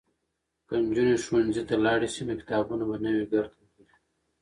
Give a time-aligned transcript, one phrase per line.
[0.67, 3.85] که نجونې ښوونځي ته لاړې شي نو کتابونه به نه وي ګرد وهلي.